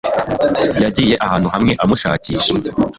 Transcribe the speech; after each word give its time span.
Yagiye 0.83 1.15
ahantu 1.25 1.47
hamwe 1.53 1.73
amushakisha. 1.83 2.51